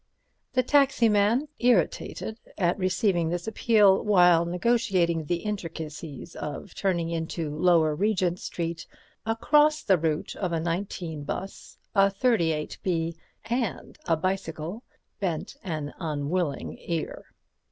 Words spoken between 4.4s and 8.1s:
negotiating the intricacies of turning into Lower